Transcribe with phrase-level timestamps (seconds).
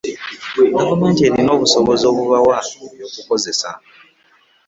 [0.79, 3.69] Gavumenti erina obusobozi obubawa eby'okukozesa?